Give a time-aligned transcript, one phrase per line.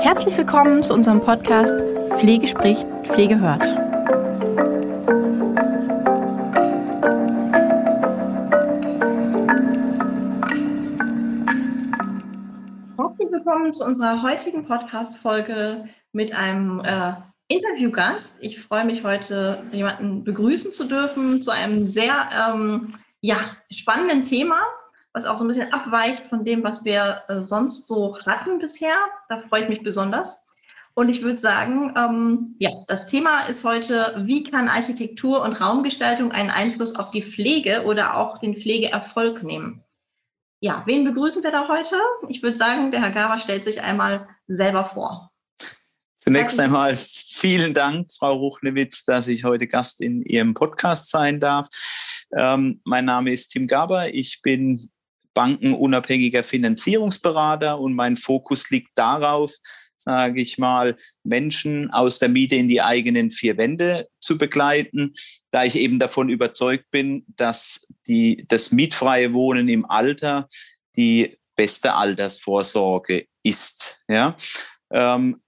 [0.00, 1.80] Herzlich willkommen zu unserem Podcast
[2.18, 3.62] Pflege spricht, Pflege hört.
[12.98, 17.14] Herzlich willkommen zu unserer heutigen Podcast-Folge mit einem äh,
[17.52, 18.36] Interviewgast.
[18.40, 23.36] Ich freue mich heute, jemanden begrüßen zu dürfen zu einem sehr ähm, ja,
[23.70, 24.62] spannenden Thema,
[25.12, 28.94] was auch so ein bisschen abweicht von dem, was wir äh, sonst so hatten bisher.
[29.28, 30.42] Da freue ich mich besonders.
[30.94, 36.32] Und ich würde sagen, ähm, ja, das Thema ist heute, wie kann Architektur und Raumgestaltung
[36.32, 39.82] einen Einfluss auf die Pflege oder auch den Pflegeerfolg nehmen?
[40.60, 41.96] Ja, wen begrüßen wir da heute?
[42.28, 45.31] Ich würde sagen, der Herr Gava stellt sich einmal selber vor.
[46.24, 51.66] Zunächst einmal vielen Dank, Frau Ruchnewitz, dass ich heute Gast in Ihrem Podcast sein darf.
[52.38, 54.14] Ähm, mein Name ist Tim Gaber.
[54.14, 54.88] Ich bin
[55.34, 59.52] bankenunabhängiger Finanzierungsberater und mein Fokus liegt darauf,
[59.96, 65.14] sage ich mal, Menschen aus der Miete in die eigenen vier Wände zu begleiten,
[65.50, 70.46] da ich eben davon überzeugt bin, dass die, das mietfreie Wohnen im Alter
[70.94, 73.98] die beste Altersvorsorge ist.
[74.08, 74.36] Ja?
[74.92, 75.41] Ähm,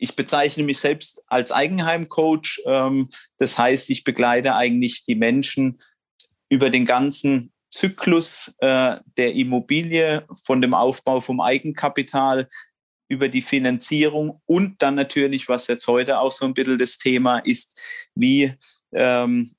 [0.00, 2.62] ich bezeichne mich selbst als Eigenheimcoach.
[2.64, 5.80] Ähm, das heißt, ich begleite eigentlich die Menschen
[6.48, 12.48] über den ganzen Zyklus äh, der Immobilie, von dem Aufbau vom Eigenkapital
[13.08, 17.38] über die Finanzierung und dann natürlich, was jetzt heute auch so ein bisschen das Thema
[17.38, 17.78] ist,
[18.14, 18.54] wie
[18.92, 19.52] ähm,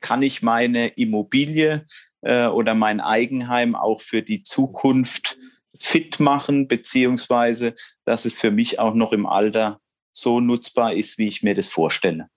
[0.00, 1.86] kann ich meine Immobilie
[2.22, 5.38] äh, oder mein Eigenheim auch für die Zukunft
[5.78, 9.80] fit machen, beziehungsweise dass es für mich auch noch im Alter
[10.12, 12.28] so nutzbar ist, wie ich mir das vorstelle.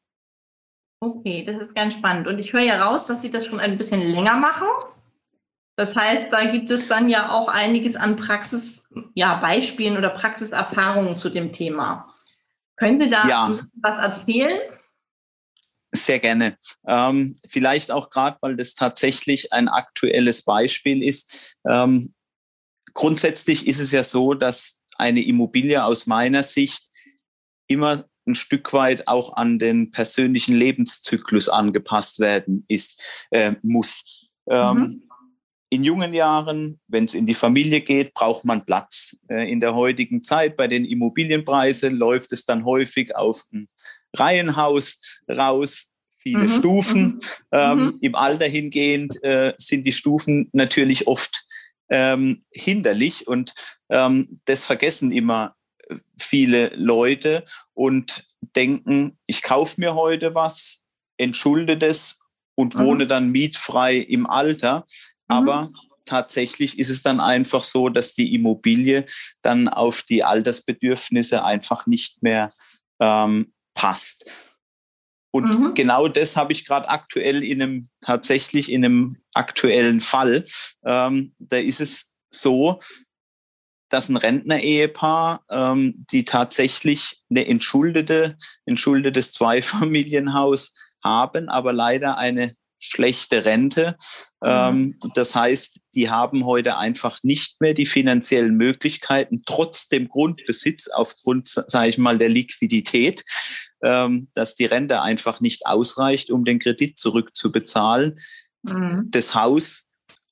[1.00, 2.28] Okay, das ist ganz spannend.
[2.28, 4.68] Und ich höre ja raus, dass Sie das schon ein bisschen länger machen.
[5.76, 8.84] Das heißt, da gibt es dann ja auch einiges an Praxis,
[9.16, 12.14] ja, Beispielen oder Praxiserfahrungen zu dem Thema.
[12.76, 13.58] Können Sie da ja.
[13.82, 14.60] was erzählen?
[15.92, 16.58] Sehr gerne.
[16.88, 21.58] Ähm, vielleicht auch gerade, weil das tatsächlich ein aktuelles Beispiel ist.
[21.68, 22.14] Ähm,
[22.94, 26.90] grundsätzlich ist es ja so, dass eine Immobilie aus meiner Sicht
[27.68, 33.02] immer ein Stück weit auch an den persönlichen Lebenszyklus angepasst werden ist,
[33.32, 34.30] äh, muss.
[34.50, 35.04] Ähm, mhm.
[35.70, 39.18] In jungen Jahren, wenn es in die Familie geht, braucht man Platz.
[39.30, 43.70] Äh, in der heutigen Zeit bei den Immobilienpreisen läuft es dann häufig auf ein
[44.16, 45.88] Reihenhaus raus,
[46.18, 46.50] viele mhm.
[46.50, 47.04] Stufen.
[47.04, 47.22] Mhm.
[47.52, 47.98] Ähm, mhm.
[48.02, 51.46] Im Alter hingehend äh, sind die Stufen natürlich oft
[51.92, 53.54] ähm, hinderlich und
[53.90, 55.56] ähm, das vergessen immer
[56.18, 57.44] viele Leute
[57.74, 58.26] und
[58.56, 60.88] denken, ich kaufe mir heute was,
[61.18, 62.20] entschulde das
[62.56, 62.80] und mhm.
[62.80, 64.80] wohne dann mietfrei im Alter.
[64.80, 64.86] Mhm.
[65.28, 65.72] Aber
[66.06, 69.06] tatsächlich ist es dann einfach so, dass die Immobilie
[69.42, 72.54] dann auf die Altersbedürfnisse einfach nicht mehr
[73.00, 74.26] ähm, passt.
[75.32, 75.74] Und mhm.
[75.74, 80.44] genau das habe ich gerade aktuell in einem, tatsächlich in einem aktuellen Fall.
[80.86, 82.80] Ähm, da ist es so,
[83.90, 93.46] dass ein Rentner-Ehepaar, ähm, die tatsächlich eine entschuldete, entschuldetes Zweifamilienhaus haben, aber leider eine schlechte
[93.46, 93.96] Rente.
[94.42, 94.50] Mhm.
[94.50, 100.88] Ähm, das heißt, die haben heute einfach nicht mehr die finanziellen Möglichkeiten, trotz dem Grundbesitz,
[100.88, 103.24] aufgrund, sage ich mal, der Liquidität,
[103.82, 108.20] dass die Rente einfach nicht ausreicht, um den Kredit zurückzubezahlen.
[108.64, 109.08] Mhm.
[109.10, 109.90] Das Haus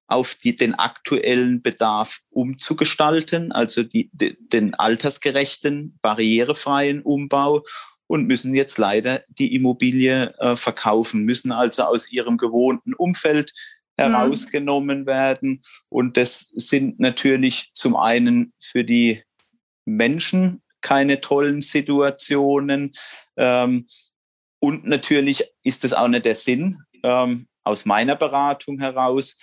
[0.08, 7.64] auf die, den aktuellen Bedarf umzugestalten, also die, die, den altersgerechten, barrierefreien Umbau
[8.08, 13.54] und müssen jetzt leider die Immobilie äh, verkaufen, müssen also aus ihrem gewohnten Umfeld
[13.98, 14.04] mhm.
[14.04, 15.62] herausgenommen werden.
[15.90, 19.24] Und das sind natürlich zum einen für die
[19.86, 22.94] Menschen keine tollen Situationen.
[23.38, 23.88] Ähm,
[24.60, 29.38] und natürlich ist es auch nicht der Sinn ähm, aus meiner Beratung heraus,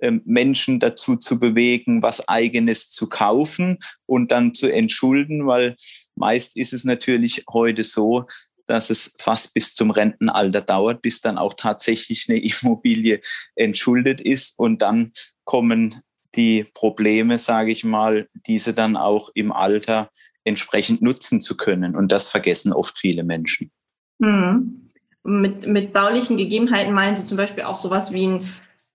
[0.00, 5.76] ähm, Menschen dazu zu bewegen, was eigenes zu kaufen und dann zu entschulden, weil
[6.16, 8.26] meist ist es natürlich heute so,
[8.66, 13.20] dass es fast bis zum Rentenalter dauert, bis dann auch tatsächlich eine Immobilie
[13.54, 15.12] entschuldet ist und dann
[15.44, 16.02] kommen
[16.34, 20.10] die Probleme, sage ich mal, diese dann auch im Alter
[20.44, 21.96] entsprechend nutzen zu können.
[21.96, 23.70] Und das vergessen oft viele Menschen.
[24.18, 24.88] Mhm.
[25.24, 28.44] Mit, mit baulichen Gegebenheiten meinen Sie zum Beispiel auch sowas wie ein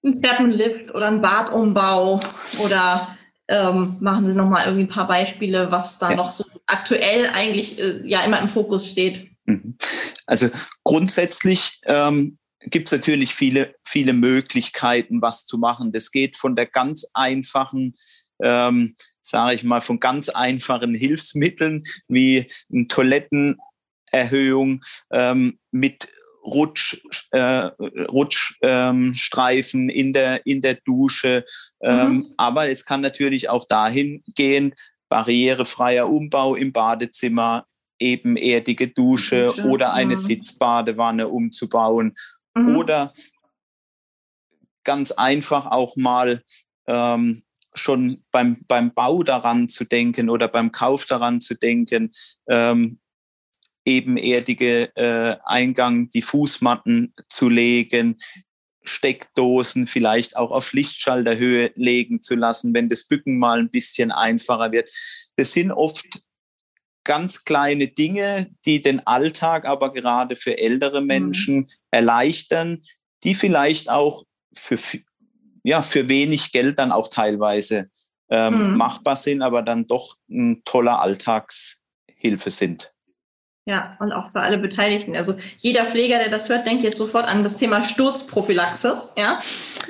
[0.03, 2.19] ein Treppenlift oder ein Badumbau
[2.59, 3.17] oder
[3.47, 6.15] ähm, machen Sie noch mal irgendwie ein paar Beispiele, was da ja.
[6.17, 9.29] noch so aktuell eigentlich äh, ja immer im Fokus steht.
[9.45, 9.77] Mhm.
[10.25, 10.49] Also
[10.83, 15.93] grundsätzlich ähm, gibt es natürlich viele, viele Möglichkeiten, was zu machen.
[15.93, 17.95] Das geht von der ganz einfachen,
[18.41, 26.09] ähm, sage ich mal, von ganz einfachen Hilfsmitteln wie eine Toilettenerhöhung ähm, mit
[26.43, 27.01] Rutsch,
[27.31, 27.69] äh,
[28.09, 31.43] Rutschstreifen ähm, in, der, in der Dusche.
[31.81, 32.33] Ähm, mhm.
[32.37, 34.73] Aber es kann natürlich auch dahin gehen,
[35.09, 37.65] barrierefreier Umbau im Badezimmer,
[37.99, 39.63] ebenerdige Dusche, Dusche.
[39.65, 40.19] oder eine mhm.
[40.19, 42.15] Sitzbadewanne umzubauen
[42.55, 42.77] mhm.
[42.77, 43.13] oder
[44.83, 46.43] ganz einfach auch mal
[46.87, 47.43] ähm,
[47.77, 52.11] schon beim, beim Bau daran zu denken oder beim Kauf daran zu denken,
[52.47, 52.99] ähm,
[53.85, 58.17] ebenerdige äh, Eingang, die Fußmatten zu legen,
[58.83, 64.71] Steckdosen vielleicht auch auf Lichtschalterhöhe legen zu lassen, wenn das Bücken mal ein bisschen einfacher
[64.71, 64.89] wird.
[65.35, 66.21] Das sind oft
[67.03, 71.07] ganz kleine Dinge, die den Alltag aber gerade für ältere mhm.
[71.07, 71.69] Menschen mhm.
[71.91, 72.83] erleichtern,
[73.23, 74.77] die vielleicht auch für,
[75.67, 77.89] ja, für wenig Geld dann auch teilweise
[78.29, 78.77] ähm, mhm.
[78.77, 82.93] machbar sind, aber dann doch ein toller Alltagshilfe sind.
[83.67, 85.13] Ja, und auch für alle Beteiligten.
[85.13, 89.39] Also jeder Pfleger, der das hört, denkt jetzt sofort an das Thema Sturzprophylaxe, ja,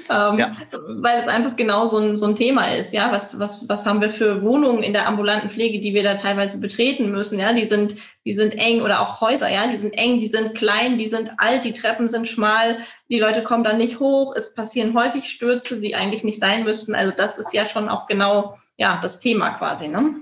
[0.10, 0.50] ähm, ja.
[0.72, 3.12] weil es einfach genau so ein, so ein Thema ist, ja.
[3.12, 6.58] Was, was, was haben wir für Wohnungen in der ambulanten Pflege, die wir da teilweise
[6.60, 7.54] betreten müssen, ja?
[7.54, 7.94] Die sind,
[8.26, 11.34] die sind eng oder auch Häuser, ja, die sind eng, die sind klein, die sind
[11.38, 12.80] alt, die Treppen sind schmal,
[13.12, 16.96] die Leute kommen dann nicht hoch, es passieren häufig Stürze, die eigentlich nicht sein müssten.
[16.96, 20.16] Also das ist ja schon auch genau, ja, das Thema quasi, ne?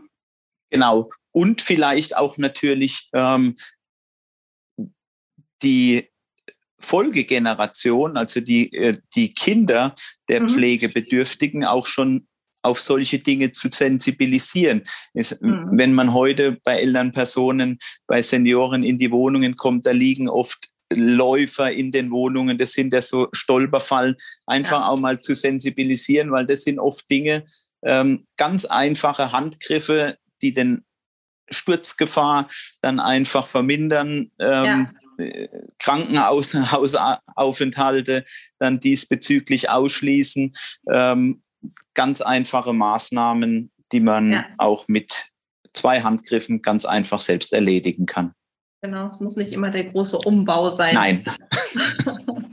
[0.70, 1.10] Genau.
[1.32, 3.56] Und vielleicht auch natürlich ähm,
[5.62, 6.10] die
[6.80, 9.96] Folgegeneration, also die, äh, die Kinder
[10.30, 10.50] der mhm.
[10.50, 12.28] Pflegebedürftigen auch schon
[12.62, 14.84] auf solche Dinge zu sensibilisieren.
[15.14, 15.70] Es, mhm.
[15.72, 17.78] Wenn man heute bei Elternpersonen,
[18.08, 22.94] bei Senioren in die Wohnungen kommt, da liegen oft Läufer in den Wohnungen, das sind
[22.94, 24.16] ja so Stolperfallen,
[24.46, 24.88] einfach ja.
[24.88, 27.46] auch mal zu sensibilisieren, weil das sind oft Dinge,
[27.84, 30.86] ähm, ganz einfache Handgriffe, die den
[31.50, 32.48] Sturzgefahr
[32.82, 34.32] dann einfach vermindern.
[34.40, 34.86] Ähm, ja.
[35.80, 38.26] Krankenhausaufenthalte
[38.60, 40.52] dann diesbezüglich ausschließen.
[40.92, 41.42] Ähm,
[41.94, 44.46] ganz einfache Maßnahmen, die man ja.
[44.58, 45.28] auch mit
[45.74, 48.34] zwei Handgriffen ganz einfach selbst erledigen kann.
[48.82, 50.94] Genau, es muss nicht immer der große Umbau sein.
[50.94, 51.26] Nein.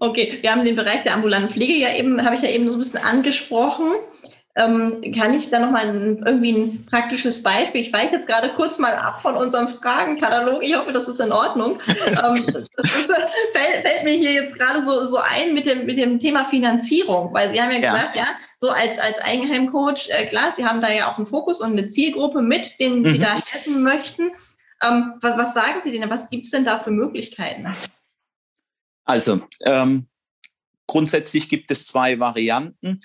[0.00, 2.72] okay, wir haben den Bereich der ambulanten Pflege ja eben, habe ich ja eben so
[2.72, 3.92] ein bisschen angesprochen.
[4.58, 7.80] Ähm, kann ich da nochmal ein, irgendwie ein praktisches Beispiel?
[7.80, 10.64] Ich weiche jetzt gerade kurz mal ab von unserem Fragenkatalog.
[10.64, 11.78] Ich hoffe, das ist in Ordnung.
[11.86, 13.12] ähm, das ist,
[13.52, 17.32] fällt, fällt, mir hier jetzt gerade so, so ein mit dem, mit dem Thema Finanzierung,
[17.32, 17.92] weil Sie haben ja, ja.
[17.92, 18.26] gesagt, ja,
[18.56, 21.86] so als, als Eigenheimcoach, äh, klar, Sie haben da ja auch einen Fokus und eine
[21.86, 23.10] Zielgruppe mit, denen mhm.
[23.10, 24.32] Sie da helfen möchten.
[24.82, 26.10] Ähm, was, was, sagen Sie denn?
[26.10, 27.72] Was gibt es denn da für Möglichkeiten?
[29.04, 30.08] Also, ähm,
[30.88, 32.98] grundsätzlich gibt es zwei Varianten.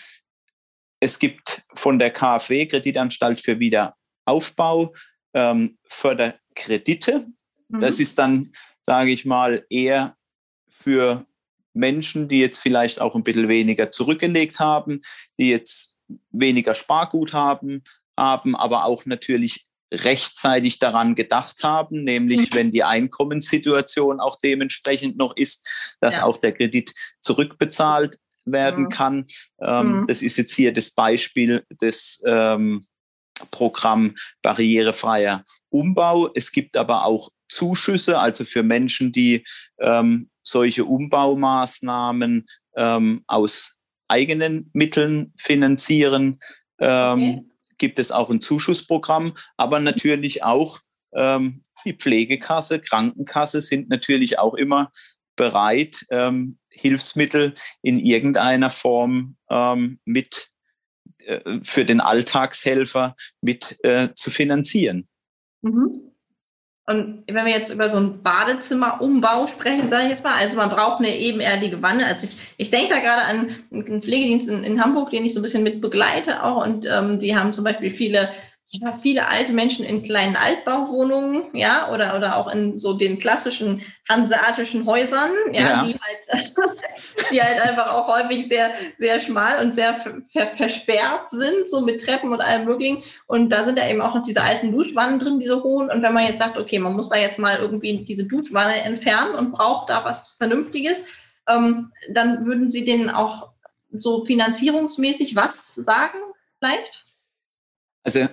[1.03, 4.93] Es gibt von der KfW, Kreditanstalt für Wiederaufbau,
[5.33, 7.27] ähm, Förderkredite.
[7.67, 7.81] Mhm.
[7.81, 10.15] Das ist dann, sage ich mal, eher
[10.69, 11.25] für
[11.73, 15.01] Menschen, die jetzt vielleicht auch ein bisschen weniger zurückgelegt haben,
[15.37, 15.97] die jetzt
[16.31, 17.83] weniger Sparguthaben
[18.17, 22.55] haben, aber auch natürlich rechtzeitig daran gedacht haben, nämlich mhm.
[22.55, 26.23] wenn die Einkommenssituation auch dementsprechend noch ist, dass ja.
[26.23, 29.25] auch der Kredit zurückbezahlt werden kann.
[29.61, 30.07] Ähm, mhm.
[30.07, 32.85] Das ist jetzt hier das Beispiel des ähm,
[33.51, 36.29] Programm barrierefreier Umbau.
[36.33, 39.45] Es gibt aber auch Zuschüsse, also für Menschen, die
[39.79, 43.77] ähm, solche Umbaumaßnahmen ähm, aus
[44.07, 46.39] eigenen Mitteln finanzieren,
[46.79, 47.43] ähm, okay.
[47.77, 50.79] gibt es auch ein Zuschussprogramm, aber natürlich auch
[51.13, 54.91] ähm, die Pflegekasse, Krankenkasse sind natürlich auch immer
[55.35, 60.49] bereit, ähm, Hilfsmittel in irgendeiner Form ähm, mit
[61.25, 65.07] äh, für den Alltagshelfer mit äh, zu finanzieren.
[65.61, 66.13] Mhm.
[66.85, 70.69] Und wenn wir jetzt über so einen Badezimmerumbau sprechen, sage ich jetzt mal, also man
[70.69, 72.05] braucht eine ebenerdige Wanne.
[72.05, 75.39] Also ich, ich denke da gerade an einen Pflegedienst in, in Hamburg, den ich so
[75.39, 76.65] ein bisschen mit begleite auch.
[76.65, 78.29] Und ähm, die haben zum Beispiel viele
[78.67, 83.83] ja, viele alte Menschen in kleinen Altbauwohnungen, ja, oder, oder auch in so den klassischen
[84.09, 85.83] hanseatischen Häusern, ja, ja.
[85.83, 86.55] Die, halt,
[87.31, 92.03] die halt einfach auch häufig sehr, sehr schmal und sehr ver versperrt sind, so mit
[92.03, 93.03] Treppen und allem möglichen.
[93.27, 95.91] Und da sind ja eben auch noch diese alten Duschwannen drin, diese hohen.
[95.91, 99.35] Und wenn man jetzt sagt, okay, man muss da jetzt mal irgendwie diese Duschwanne entfernen
[99.35, 101.03] und braucht da was Vernünftiges,
[101.47, 103.51] ähm, dann würden Sie denen auch
[103.91, 106.17] so finanzierungsmäßig was sagen,
[106.57, 107.05] vielleicht?
[108.03, 108.27] Also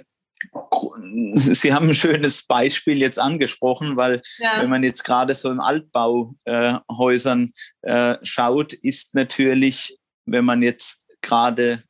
[1.34, 4.60] Sie haben ein schönes Beispiel jetzt angesprochen, weil ja.
[4.60, 7.50] wenn man jetzt gerade so im Altbauhäusern
[7.82, 11.84] äh, äh, schaut, ist natürlich, wenn man jetzt gerade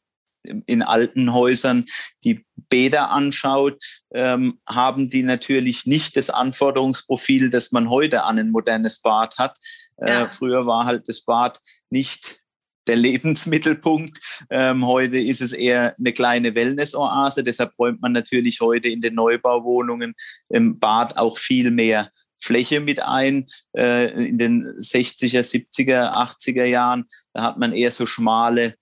[0.66, 1.84] in alten Häusern
[2.24, 3.82] die Bäder anschaut,
[4.14, 9.58] ähm, haben die natürlich nicht das Anforderungsprofil, das man heute an ein modernes Bad hat.
[9.98, 10.30] Äh, ja.
[10.30, 12.39] Früher war halt das Bad nicht
[12.90, 14.18] der Lebensmittelpunkt.
[14.50, 17.44] Ähm, heute ist es eher eine kleine Wellness-Oase.
[17.44, 20.14] Deshalb räumt man natürlich heute in den Neubauwohnungen
[20.48, 23.46] im Bad auch viel mehr Fläche mit ein.
[23.76, 28.74] Äh, in den 60er, 70er, 80er Jahren, da hat man eher so schmale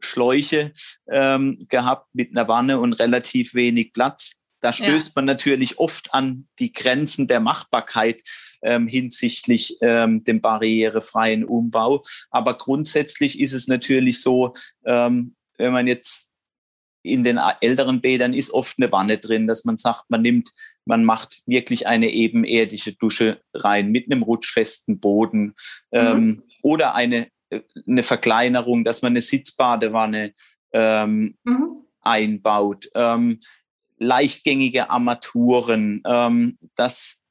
[0.00, 0.72] Schläuche
[1.08, 4.32] ähm, gehabt mit einer Wanne und relativ wenig Platz.
[4.60, 5.12] Da stößt ja.
[5.14, 8.22] man natürlich oft an die Grenzen der Machbarkeit
[8.62, 12.04] ähm, hinsichtlich ähm, dem barrierefreien Umbau.
[12.30, 14.54] Aber grundsätzlich ist es natürlich so,
[14.84, 16.32] ähm, wenn man jetzt
[17.02, 20.52] in den älteren Bädern ist oft eine Wanne drin, dass man sagt, man nimmt,
[20.84, 25.54] man macht wirklich eine ebenerdige Dusche rein mit einem rutschfesten Boden mhm.
[25.92, 27.26] ähm, oder eine,
[27.86, 30.32] eine Verkleinerung, dass man eine Sitzbadewanne
[30.72, 31.84] ähm, mhm.
[32.00, 32.88] einbaut.
[32.94, 33.40] Ähm,
[33.98, 37.21] leichtgängige Armaturen, ähm, dass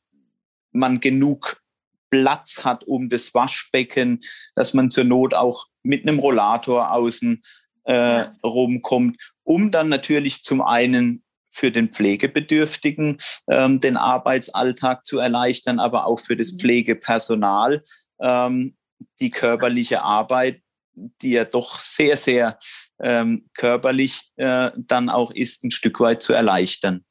[0.72, 1.62] man genug
[2.10, 4.20] Platz hat um das Waschbecken,
[4.56, 7.42] dass man zur Not auch mit einem Rollator außen
[7.86, 8.36] äh, ja.
[8.44, 13.18] rumkommt, um dann natürlich zum einen für den Pflegebedürftigen
[13.50, 16.60] ähm, den Arbeitsalltag zu erleichtern, aber auch für das mhm.
[16.60, 17.82] Pflegepersonal
[18.20, 18.78] ähm,
[19.20, 20.62] die körperliche Arbeit,
[20.94, 22.58] die ja doch sehr, sehr
[23.00, 27.04] ähm, körperlich äh, dann auch ist, ein Stück weit zu erleichtern.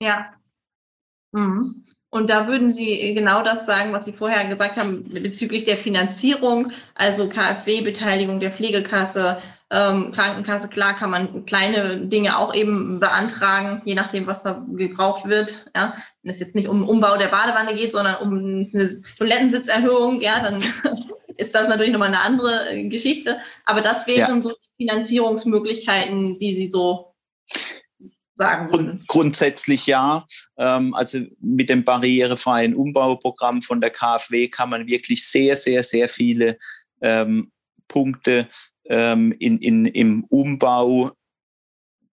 [0.00, 0.32] Ja.
[1.32, 1.84] Mhm.
[2.12, 6.70] Und da würden Sie genau das sagen, was Sie vorher gesagt haben bezüglich der Finanzierung,
[6.94, 9.38] also KfW-Beteiligung der Pflegekasse,
[9.70, 10.68] ähm, Krankenkasse.
[10.68, 15.70] Klar kann man kleine Dinge auch eben beantragen, je nachdem, was da gebraucht wird.
[15.74, 20.38] Ja, wenn es jetzt nicht um Umbau der Badewanne geht, sondern um eine Toilettensitzerhöhung, ja,
[20.42, 20.56] dann
[21.38, 23.38] ist das natürlich nochmal eine andere Geschichte.
[23.64, 24.40] Aber das wären ja.
[24.42, 27.11] so die Finanzierungsmöglichkeiten, die Sie so
[28.42, 30.26] sagen Grund, grundsätzlich ja.
[30.58, 36.08] Ähm, also mit dem barrierefreien Umbauprogramm von der KfW kann man wirklich sehr, sehr, sehr
[36.08, 36.58] viele
[37.00, 37.52] ähm,
[37.86, 38.48] Punkte
[38.86, 41.12] ähm, in, in, im Umbau,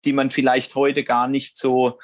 [0.04, 1.98] die man vielleicht heute gar nicht so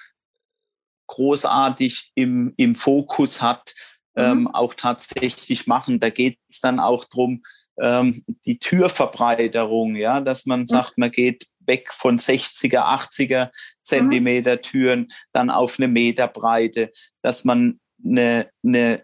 [1.08, 3.74] großartig im, im Fokus hat,
[4.14, 4.22] mhm.
[4.22, 5.98] ähm, auch tatsächlich machen.
[5.98, 7.42] Da geht es dann auch drum
[7.80, 13.50] ähm, die Türverbreiterung, ja, dass man sagt, man geht weg von 60er, 80er
[13.82, 16.90] Zentimeter Türen, dann auf eine Meterbreite,
[17.22, 19.02] dass man eine, eine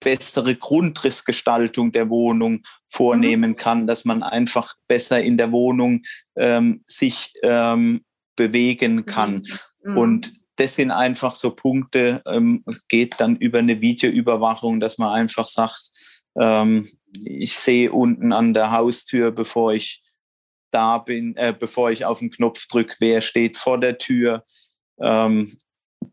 [0.00, 3.56] bessere Grundrissgestaltung der Wohnung vornehmen mhm.
[3.56, 6.02] kann, dass man einfach besser in der Wohnung
[6.36, 8.02] ähm, sich ähm,
[8.34, 9.42] bewegen kann.
[9.84, 9.96] Mhm.
[9.96, 15.46] Und das sind einfach so Punkte, ähm, geht dann über eine Videoüberwachung, dass man einfach
[15.46, 15.90] sagt,
[16.38, 16.86] ähm,
[17.24, 20.02] ich sehe unten an der Haustür, bevor ich
[20.70, 24.44] da bin, äh, bevor ich auf den Knopf drücke, wer steht vor der Tür.
[25.00, 25.56] Ähm,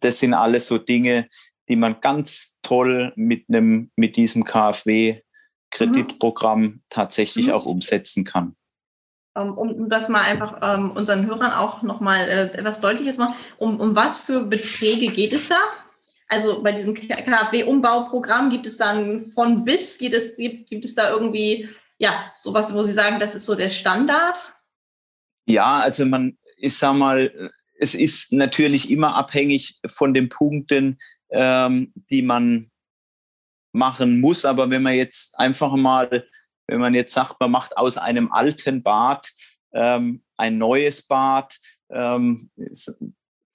[0.02, 1.28] das sind alles so Dinge,
[1.70, 6.84] die man ganz toll mit einem, mit diesem KfW-Kreditprogramm mhm.
[6.90, 7.54] tatsächlich mhm.
[7.54, 8.56] auch umsetzen kann.
[9.36, 13.80] Um, um das mal einfach ähm, unseren Hörern auch nochmal äh, etwas deutliches machen, um,
[13.80, 15.60] um was für Beträge geht es da?
[16.28, 21.10] Also bei diesem KfW-Umbauprogramm gibt es dann von bis, gibt es, gibt, gibt es da
[21.10, 24.54] irgendwie ja, sowas, wo Sie sagen, das ist so der Standard?
[25.48, 31.00] Ja, also man, ich sag mal, es ist natürlich immer abhängig von den Punkten,
[31.30, 32.72] ähm, die man
[33.72, 34.46] machen muss.
[34.46, 36.27] Aber wenn man jetzt einfach mal,
[36.68, 39.32] wenn man jetzt sagt, man macht aus einem alten Bad
[39.74, 41.58] ähm, ein neues Bad,
[41.89, 42.50] ähm,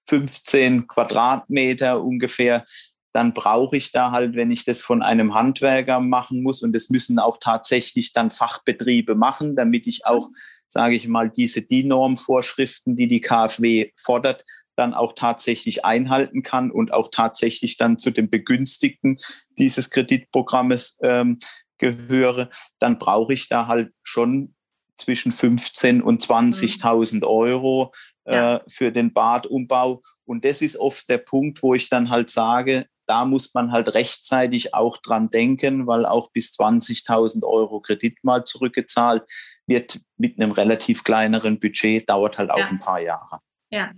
[0.09, 2.65] 15 Quadratmeter ungefähr,
[3.13, 6.91] dann brauche ich da halt, wenn ich das von einem Handwerker machen muss, und das
[6.91, 10.29] müssen auch tatsächlich dann Fachbetriebe machen, damit ich auch,
[10.69, 14.45] sage ich mal, diese DIN-Norm-Vorschriften, die die KfW fordert,
[14.77, 19.19] dann auch tatsächlich einhalten kann und auch tatsächlich dann zu den Begünstigten
[19.59, 21.39] dieses Kreditprogrammes ähm,
[21.79, 24.55] gehöre, dann brauche ich da halt schon
[24.97, 27.23] zwischen 15 und 20.000 mhm.
[27.25, 27.93] Euro
[28.25, 28.61] äh, ja.
[28.69, 30.03] für den Badumbau.
[30.25, 33.95] Und das ist oft der Punkt, wo ich dann halt sage, da muss man halt
[33.95, 39.25] rechtzeitig auch dran denken, weil auch bis 20.000 Euro Kredit mal zurückgezahlt
[39.67, 42.67] wird mit einem relativ kleineren Budget, dauert halt auch ja.
[42.69, 43.39] ein paar Jahre.
[43.71, 43.91] Ja.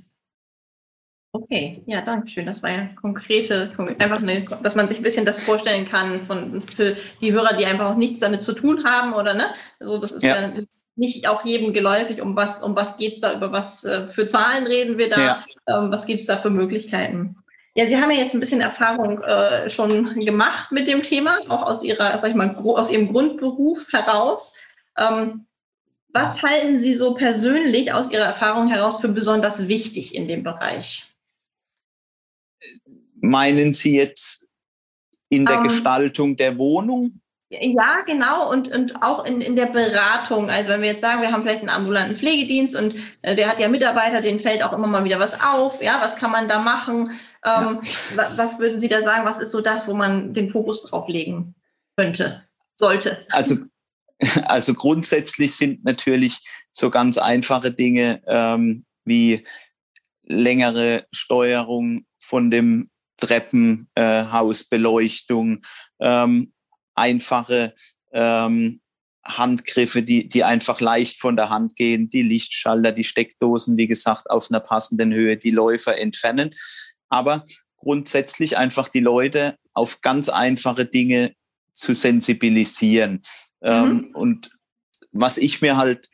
[1.33, 2.47] Okay, ja, danke schön.
[2.47, 6.63] Das war ja konkrete, einfach, eine, dass man sich ein bisschen das vorstellen kann von,
[6.63, 9.47] für die Hörer, die einfach auch nichts damit zu tun haben oder ne?
[9.81, 10.65] Also das ist ja, ja
[10.97, 14.27] nicht auch jedem geläufig, um was, um was geht es da, über was äh, für
[14.27, 15.45] Zahlen reden wir da, ja.
[15.67, 17.37] ähm, was gibt es da für Möglichkeiten.
[17.77, 21.63] Ja, Sie haben ja jetzt ein bisschen Erfahrung äh, schon gemacht mit dem Thema, auch
[21.63, 24.55] aus Ihrer, sag ich mal, aus Ihrem Grundberuf heraus.
[24.97, 25.47] Ähm,
[26.09, 31.13] was halten Sie so persönlich aus Ihrer Erfahrung heraus für besonders wichtig in dem Bereich?
[33.17, 34.49] Meinen Sie jetzt
[35.29, 37.21] in der ähm, Gestaltung der Wohnung?
[37.61, 38.51] Ja, genau.
[38.51, 40.51] Und, und auch in, in der Beratung.
[40.51, 43.59] Also wenn wir jetzt sagen, wir haben vielleicht einen ambulanten Pflegedienst und äh, der hat
[43.59, 45.83] ja Mitarbeiter, denen fällt auch immer mal wieder was auf.
[45.83, 47.09] Ja, was kann man da machen?
[47.45, 47.79] Ähm,
[48.15, 49.27] was, was würden Sie da sagen?
[49.27, 51.55] Was ist so das, wo man den Fokus drauf legen
[51.97, 52.43] könnte,
[52.77, 53.27] sollte?
[53.31, 53.57] Also,
[54.45, 56.39] also grundsätzlich sind natürlich
[56.73, 59.45] so ganz einfache Dinge ähm, wie
[60.23, 65.63] längere Steuerung von dem Treppenhausbeleuchtung,
[65.99, 66.54] äh, ähm,
[66.95, 67.75] einfache
[68.13, 68.81] ähm,
[69.25, 74.29] Handgriffe, die, die einfach leicht von der Hand gehen, die Lichtschalter, die Steckdosen, wie gesagt,
[74.31, 76.55] auf einer passenden Höhe, die Läufer entfernen.
[77.09, 77.45] Aber
[77.77, 81.35] grundsätzlich einfach die Leute auf ganz einfache Dinge
[81.73, 83.23] zu sensibilisieren.
[83.63, 83.91] Ähm, mhm.
[83.91, 84.51] Ähm, und
[85.13, 86.09] was ich mir halt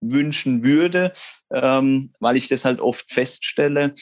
[0.00, 1.12] wünschen würde,
[1.52, 3.94] ähm, weil ich das halt oft feststelle,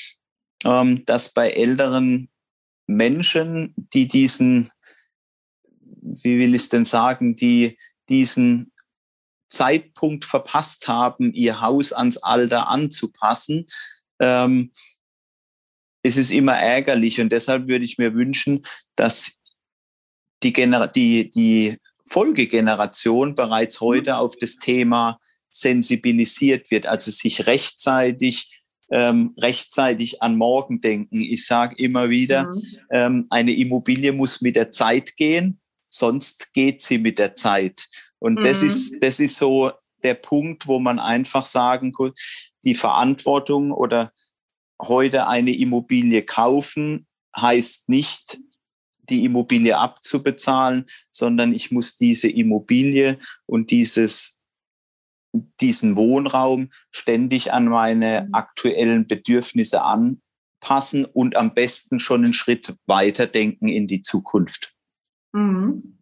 [0.64, 2.28] ähm, dass bei älteren
[2.86, 4.70] Menschen, die diesen
[6.24, 8.72] wie will ich es denn sagen, die diesen
[9.48, 13.66] Zeitpunkt verpasst haben, ihr Haus ans Alter anzupassen,
[14.20, 14.72] ähm,
[16.02, 17.20] ist es immer ärgerlich.
[17.20, 18.64] Und deshalb würde ich mir wünschen,
[18.96, 19.40] dass
[20.42, 23.84] die, Gener die, die Folgegeneration bereits mhm.
[23.84, 25.18] heute auf das Thema
[25.50, 28.54] sensibilisiert wird, also sich rechtzeitig
[28.90, 31.16] ähm, rechtzeitig an morgen denken.
[31.16, 32.62] Ich sage immer wieder, mhm.
[32.90, 37.88] ähm, eine Immobilie muss mit der Zeit gehen sonst geht sie mit der Zeit.
[38.18, 38.44] Und mhm.
[38.44, 39.70] das ist, das ist so
[40.02, 42.12] der Punkt, wo man einfach sagen kann,
[42.64, 44.12] die Verantwortung oder
[44.80, 48.38] heute eine Immobilie kaufen heißt nicht,
[49.08, 54.38] die Immobilie abzubezahlen, sondern ich muss diese Immobilie und dieses,
[55.60, 58.34] diesen Wohnraum ständig an meine mhm.
[58.34, 64.74] aktuellen Bedürfnisse anpassen und am besten schon einen Schritt weiter denken in die Zukunft.
[65.32, 65.98] Mhm.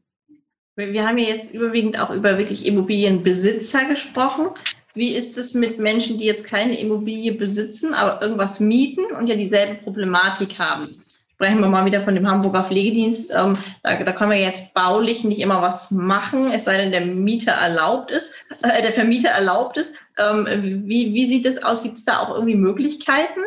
[0.76, 4.48] Wir haben ja jetzt überwiegend auch über wirklich Immobilienbesitzer gesprochen.
[4.94, 9.36] Wie ist es mit Menschen, die jetzt keine Immobilie besitzen, aber irgendwas mieten und ja
[9.36, 11.00] dieselbe Problematik haben?
[11.34, 13.30] Sprechen wir mal wieder von dem Hamburger Pflegedienst.
[13.36, 17.04] Ähm, da, da können wir jetzt baulich nicht immer was machen, es sei denn, der
[17.04, 19.94] Mieter erlaubt ist, äh, der Vermieter erlaubt ist.
[20.16, 20.46] Ähm,
[20.86, 21.82] wie, wie sieht es aus?
[21.82, 23.40] Gibt es da auch irgendwie Möglichkeiten?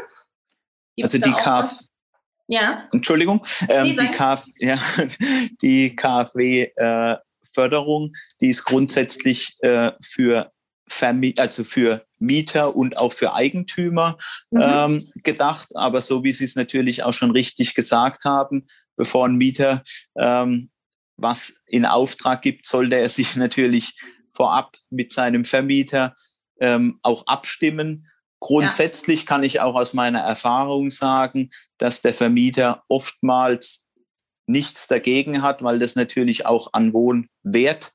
[0.96, 1.89] Gibt's also die KfW.
[2.50, 2.88] Ja.
[2.92, 3.46] Entschuldigung.
[3.70, 4.78] Ähm, die, Kf ja,
[5.62, 10.52] die KfW-Förderung, äh, die ist grundsätzlich äh, für
[10.88, 14.18] Vermi also für Mieter und auch für Eigentümer
[14.50, 14.62] mhm.
[14.64, 15.68] ähm, gedacht.
[15.76, 19.84] Aber so wie Sie es natürlich auch schon richtig gesagt haben, bevor ein Mieter
[20.18, 20.72] ähm,
[21.18, 23.94] was in Auftrag gibt, sollte er sich natürlich
[24.34, 26.16] vorab mit seinem Vermieter
[26.60, 28.09] ähm, auch abstimmen
[28.40, 29.26] Grundsätzlich ja.
[29.26, 33.86] kann ich auch aus meiner Erfahrung sagen, dass der Vermieter oftmals
[34.48, 37.92] nichts dagegen hat, weil das natürlich auch an Wohnwert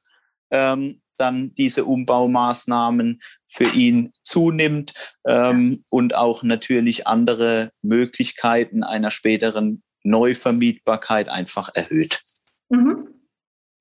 [0.50, 4.92] ähm, dann diese Umbaumaßnahmen für ihn zunimmt
[5.26, 5.78] ähm, ja.
[5.90, 12.20] und auch natürlich andere Möglichkeiten einer späteren Neuvermietbarkeit einfach erhöht.
[12.68, 13.03] Mhm.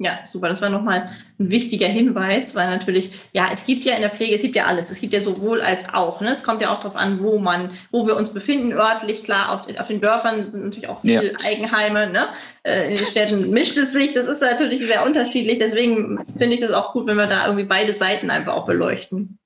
[0.03, 0.49] Ja, super.
[0.49, 4.35] Das war nochmal ein wichtiger Hinweis, weil natürlich, ja, es gibt ja in der Pflege,
[4.35, 4.89] es gibt ja alles.
[4.89, 6.19] Es gibt ja sowohl als auch.
[6.19, 6.31] Ne?
[6.31, 9.23] Es kommt ja auch darauf an, wo man, wo wir uns befinden örtlich.
[9.23, 11.39] Klar, auf, auf den Dörfern sind natürlich auch viele ja.
[11.41, 12.09] Eigenheime.
[12.09, 12.25] Ne?
[12.63, 14.13] Äh, in den Städten mischt es sich.
[14.13, 15.59] Das ist natürlich sehr unterschiedlich.
[15.59, 19.39] Deswegen finde ich das auch gut, wenn wir da irgendwie beide Seiten einfach auch beleuchten.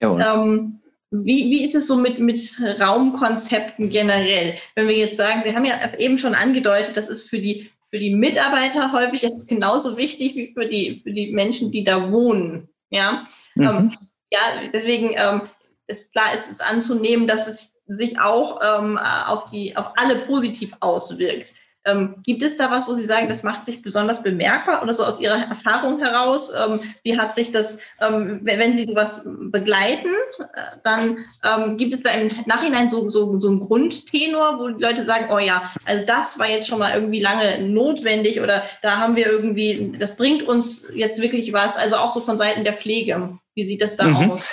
[0.00, 2.40] Ähm, wie, wie ist es so mit, mit
[2.80, 4.54] Raumkonzepten generell?
[4.74, 8.00] Wenn wir jetzt sagen, Sie haben ja eben schon angedeutet, das ist für die für
[8.00, 12.68] die Mitarbeiter häufig genauso wichtig wie für die, für die Menschen, die da wohnen.
[12.90, 13.22] Ja,
[13.54, 13.62] mhm.
[13.62, 13.96] ähm,
[14.32, 14.40] ja
[14.72, 15.42] deswegen ähm,
[15.86, 20.72] ist klar, ist es anzunehmen, dass es sich auch ähm, auf, die, auf alle positiv
[20.80, 21.54] auswirkt.
[21.86, 25.04] Ähm, gibt es da was, wo Sie sagen, das macht sich besonders bemerkbar oder so
[25.04, 26.50] aus Ihrer Erfahrung heraus?
[26.50, 32.02] Ähm, wie hat sich das, ähm, wenn Sie sowas begleiten, äh, dann ähm, gibt es
[32.02, 36.04] da im Nachhinein so, so, so einen Grundtenor, wo die Leute sagen, oh ja, also
[36.06, 40.42] das war jetzt schon mal irgendwie lange notwendig oder da haben wir irgendwie, das bringt
[40.42, 43.38] uns jetzt wirklich was, also auch so von Seiten der Pflege.
[43.54, 44.30] Wie sieht das da mhm.
[44.30, 44.52] aus?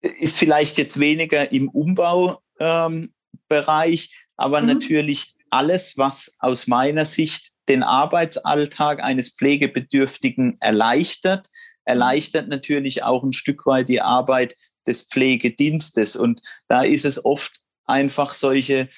[0.00, 3.10] Ist vielleicht jetzt weniger im Umbaubereich, ähm,
[4.36, 4.68] aber mhm.
[4.68, 11.48] natürlich alles, was aus meiner Sicht den Arbeitsalltag eines Pflegebedürftigen erleichtert,
[11.84, 16.16] erleichtert natürlich auch ein Stück weit die Arbeit des Pflegedienstes.
[16.16, 18.88] Und da ist es oft einfach solche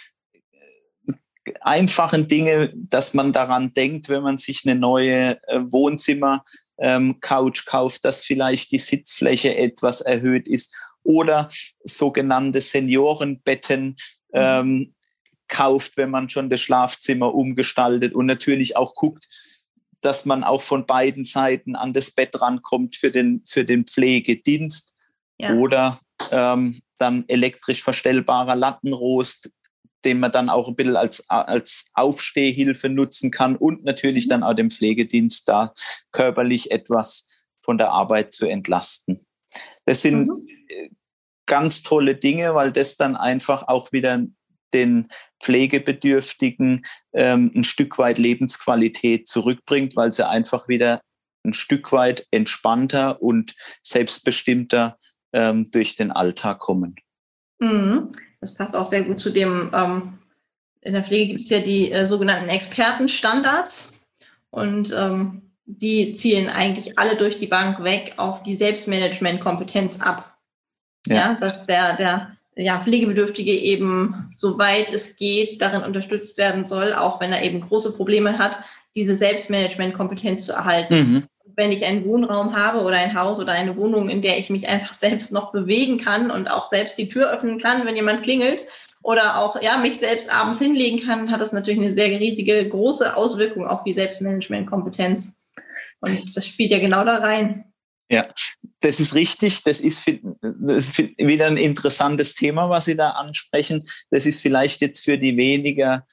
[1.60, 6.44] einfachen Dinge, dass man daran denkt, wenn man sich eine neue äh, Wohnzimmer
[6.78, 11.48] ähm, kauft, dass vielleicht die Sitzfläche etwas erhöht ist oder
[11.84, 13.94] sogenannte Seniorenbetten mhm.
[14.34, 14.94] ähm,
[15.52, 19.28] kauft, wenn man schon das Schlafzimmer umgestaltet und natürlich auch guckt,
[20.00, 24.96] dass man auch von beiden Seiten an das Bett rankommt für den, für den Pflegedienst
[25.38, 25.54] ja.
[25.54, 29.50] oder ähm, dann elektrisch verstellbarer Lattenrost,
[30.06, 34.30] den man dann auch ein bisschen als, als Aufstehhilfe nutzen kann und natürlich mhm.
[34.30, 35.74] dann auch dem Pflegedienst da
[36.12, 39.26] körperlich etwas von der Arbeit zu entlasten.
[39.84, 40.96] Das sind mhm.
[41.44, 44.24] ganz tolle Dinge, weil das dann einfach auch wieder
[44.74, 45.08] den
[45.40, 51.02] Pflegebedürftigen ähm, ein Stück weit Lebensqualität zurückbringt, weil sie einfach wieder
[51.44, 54.98] ein Stück weit entspannter und selbstbestimmter
[55.32, 56.96] ähm, durch den Alltag kommen.
[57.58, 58.10] Mhm.
[58.40, 60.18] Das passt auch sehr gut zu dem, ähm,
[60.80, 64.00] in der Pflege gibt es ja die äh, sogenannten Expertenstandards
[64.50, 70.36] und ähm, die zielen eigentlich alle durch die Bank weg auf die Selbstmanagementkompetenz ab.
[71.06, 71.14] Ja.
[71.14, 77.20] ja, dass der, der ja, Pflegebedürftige eben, soweit es geht, darin unterstützt werden soll, auch
[77.20, 78.58] wenn er eben große Probleme hat,
[78.94, 80.94] diese Selbstmanagementkompetenz zu erhalten.
[80.94, 84.50] Mhm wenn ich einen Wohnraum habe oder ein Haus oder eine Wohnung, in der ich
[84.50, 88.22] mich einfach selbst noch bewegen kann und auch selbst die Tür öffnen kann, wenn jemand
[88.22, 88.64] klingelt
[89.02, 93.16] oder auch ja, mich selbst abends hinlegen kann, hat das natürlich eine sehr riesige, große
[93.16, 95.34] Auswirkung auf die Selbstmanagementkompetenz.
[96.00, 97.71] Und das spielt ja genau da rein.
[98.12, 98.28] Ja,
[98.80, 99.62] das ist richtig.
[99.64, 100.04] Das ist,
[100.42, 103.82] das ist wieder ein interessantes Thema, was Sie da ansprechen.
[104.10, 106.04] Das ist vielleicht jetzt für die weniger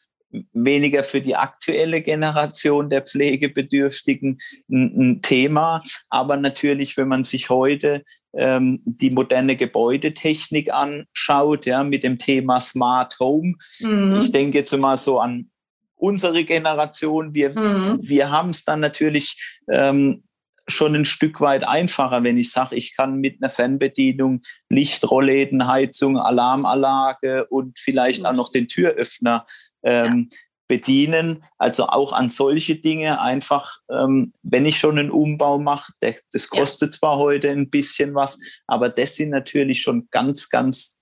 [0.53, 4.37] weniger für die aktuelle Generation der Pflegebedürftigen
[4.69, 5.83] ein, ein Thema.
[6.09, 12.59] Aber natürlich, wenn man sich heute ähm, die moderne Gebäudetechnik anschaut, ja, mit dem Thema
[12.59, 14.17] Smart Home, mhm.
[14.19, 15.49] ich denke jetzt mal so an
[15.95, 17.99] unsere Generation, wir, mhm.
[18.01, 20.23] wir haben es dann natürlich ähm,
[20.69, 25.67] schon ein Stück weit einfacher, wenn ich sage, ich kann mit einer Fernbedienung Licht, Rollläden,
[25.67, 29.45] Heizung, Alarmanlage und vielleicht auch noch den Türöffner
[29.83, 30.37] ähm, ja.
[30.67, 31.43] bedienen.
[31.57, 35.93] Also auch an solche Dinge einfach, ähm, wenn ich schon einen Umbau mache,
[36.31, 36.99] das kostet ja.
[36.99, 40.99] zwar heute ein bisschen was, aber das sind natürlich schon ganz, ganz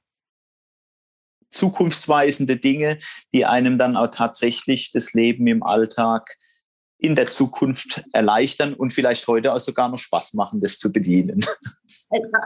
[1.50, 3.00] zukunftsweisende Dinge,
[3.34, 6.38] die einem dann auch tatsächlich das Leben im Alltag
[7.00, 11.46] in der Zukunft erleichtern und vielleicht heute auch sogar noch Spaß machen, das zu bedienen.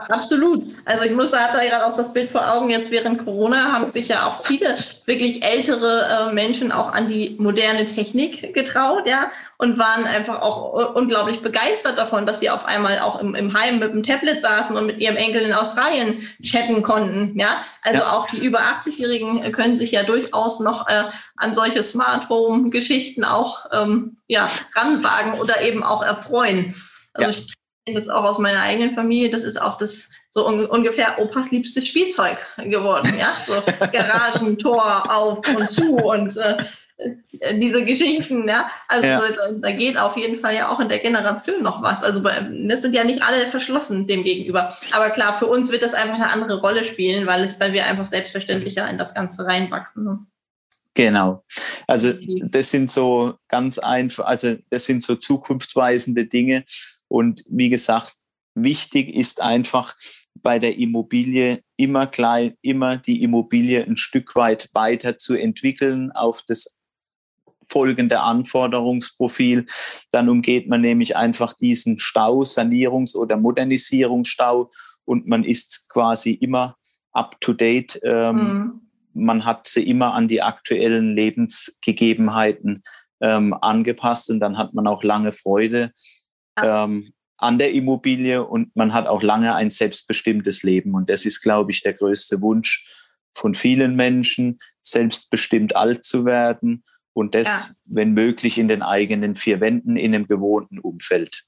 [0.08, 0.64] Absolut.
[0.86, 3.92] Also ich muss da hatte gerade auch das Bild vor Augen, jetzt während Corona haben
[3.92, 4.74] sich ja auch viele
[5.06, 10.94] wirklich ältere äh, Menschen auch an die moderne Technik getraut, ja, und waren einfach auch
[10.96, 14.76] unglaublich begeistert davon, dass sie auf einmal auch im, im Heim mit dem Tablet saßen
[14.76, 17.64] und mit ihrem Enkel in Australien chatten konnten, ja.
[17.82, 18.12] Also ja.
[18.12, 21.04] auch die über 80-Jährigen können sich ja durchaus noch äh,
[21.36, 26.74] an solche Smart Home Geschichten auch ähm, ja, ranwagen oder eben auch erfreuen.
[27.14, 27.36] Also ja.
[27.46, 31.50] ich das auch aus meiner eigenen Familie, das ist auch das so un ungefähr Opas
[31.50, 33.54] liebstes Spielzeug geworden, ja, so
[33.92, 36.56] Garagentor auf und zu und äh,
[37.54, 39.18] diese Geschichten, ja, also ja.
[39.20, 42.02] Da, da, geht auf jeden Fall ja auch in der Generation noch was.
[42.04, 45.94] Also das sind ja nicht alle verschlossen dem gegenüber, aber klar, für uns wird das
[45.94, 50.04] einfach eine andere Rolle spielen, weil es, weil wir einfach selbstverständlicher in das Ganze reinwachsen.
[50.04, 50.18] Ne?
[50.94, 51.42] Genau.
[51.86, 52.12] Also
[52.44, 56.64] das sind so ganz einfach, also das sind so zukunftsweisende Dinge
[57.12, 58.14] und wie gesagt,
[58.54, 59.94] wichtig ist einfach
[60.36, 66.42] bei der Immobilie immer klein, immer die Immobilie ein Stück weit weiter zu entwickeln auf
[66.46, 66.78] das
[67.68, 69.66] folgende Anforderungsprofil.
[70.10, 74.70] Dann umgeht man nämlich einfach diesen Stau, Sanierungs- oder Modernisierungsstau
[75.04, 76.78] und man ist quasi immer
[77.12, 78.00] up to date.
[78.04, 78.80] Ähm, mhm.
[79.12, 82.82] Man hat sie immer an die aktuellen Lebensgegebenheiten
[83.20, 85.92] ähm, angepasst und dann hat man auch lange Freude
[86.56, 90.94] ähm, an der Immobilie und man hat auch lange ein selbstbestimmtes Leben.
[90.94, 92.86] Und das ist, glaube ich, der größte Wunsch
[93.34, 96.84] von vielen Menschen, selbstbestimmt alt zu werden
[97.14, 97.96] und das, ja.
[97.96, 101.44] wenn möglich, in den eigenen vier Wänden in einem gewohnten Umfeld.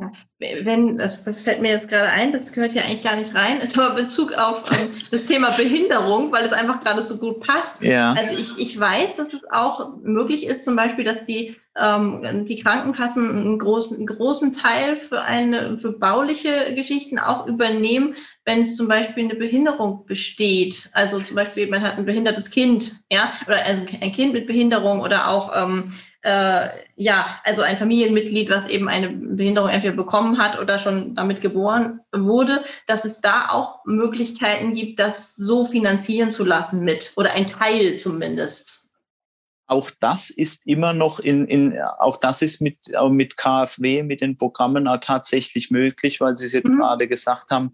[0.00, 0.12] Ja.
[0.38, 3.58] Wenn, das, das fällt mir jetzt gerade ein, das gehört ja eigentlich gar nicht rein,
[3.58, 7.82] ist aber Bezug auf ähm, das Thema Behinderung, weil es einfach gerade so gut passt.
[7.82, 8.12] Ja.
[8.12, 12.62] Also ich, ich weiß, dass es auch möglich ist, zum Beispiel, dass die, ähm, die
[12.62, 18.76] Krankenkassen einen großen, einen großen Teil für eine, für bauliche Geschichten auch übernehmen, wenn es
[18.76, 20.90] zum Beispiel eine Behinderung besteht.
[20.92, 25.00] Also zum Beispiel, man hat ein behindertes Kind, ja, oder also ein Kind mit Behinderung
[25.00, 25.90] oder auch ähm,
[26.28, 31.40] äh, ja, also ein Familienmitglied, was eben eine Behinderung entweder bekommen hat oder schon damit
[31.40, 37.32] geboren wurde, dass es da auch Möglichkeiten gibt, das so finanzieren zu lassen mit oder
[37.32, 38.90] ein Teil zumindest.
[39.66, 42.78] Auch das ist immer noch in, in auch das ist mit,
[43.10, 46.78] mit KfW, mit den Programmen auch tatsächlich möglich, weil Sie es jetzt mhm.
[46.78, 47.72] gerade gesagt haben.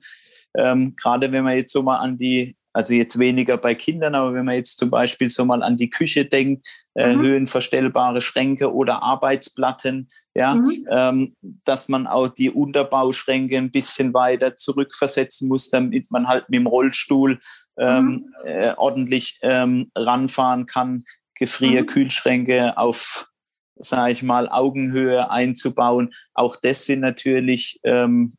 [0.56, 4.34] Ähm, gerade wenn man jetzt so mal an die also jetzt weniger bei Kindern, aber
[4.34, 7.20] wenn man jetzt zum Beispiel so mal an die Küche denkt, äh, mhm.
[7.20, 10.86] höhenverstellbare Schränke oder Arbeitsplatten, ja, mhm.
[10.90, 11.34] ähm,
[11.64, 16.66] dass man auch die Unterbauschränke ein bisschen weiter zurückversetzen muss, damit man halt mit dem
[16.66, 17.38] Rollstuhl
[17.78, 18.24] ähm, mhm.
[18.44, 21.04] äh, ordentlich ähm, ranfahren kann,
[21.36, 22.76] Gefrierkühlschränke mhm.
[22.76, 23.30] auf
[23.76, 26.14] sage ich mal, Augenhöhe einzubauen.
[26.32, 28.36] Auch das sind natürlich ähm,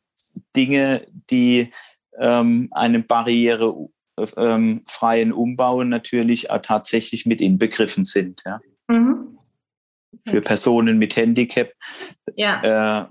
[0.56, 1.70] Dinge, die
[2.18, 3.74] ähm, eine Barriere
[4.36, 8.42] ähm, freien Umbau natürlich auch tatsächlich mit inbegriffen sind.
[8.44, 8.60] Ja.
[8.88, 9.38] Mhm.
[10.12, 10.30] Okay.
[10.30, 11.72] Für Personen mit Handicap
[12.36, 13.02] ja.
[13.02, 13.06] äh,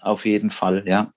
[0.00, 1.12] auf jeden Fall, ja.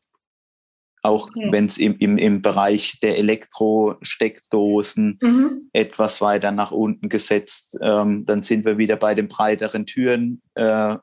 [1.02, 1.48] Auch okay.
[1.50, 5.70] wenn es im, im, im Bereich der Elektrosteckdosen mhm.
[5.72, 10.98] etwas weiter nach unten gesetzt, ähm, dann sind wir wieder bei den breiteren Türen, äh,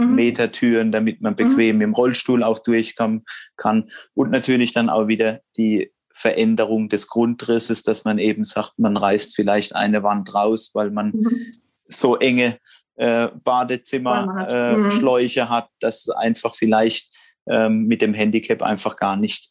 [0.00, 0.14] mhm.
[0.14, 1.36] Metertüren, damit man mhm.
[1.36, 1.82] bequem mhm.
[1.82, 3.24] im Rollstuhl auch durchkommen
[3.56, 3.88] kann.
[4.14, 9.34] Und natürlich dann auch wieder die Veränderung des Grundrisses, dass man eben sagt, man reißt
[9.34, 11.50] vielleicht eine Wand raus, weil man mhm.
[11.88, 12.58] so enge
[12.96, 15.48] äh, Badezimmerschläuche äh, mhm.
[15.48, 17.16] hat, dass es einfach vielleicht
[17.48, 19.50] ähm, mit dem Handicap einfach gar nicht